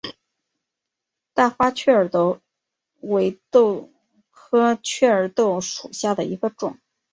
[1.35, 2.39] 大花雀儿豆
[3.01, 3.91] 为豆
[4.31, 6.79] 科雀儿豆属下的一个种。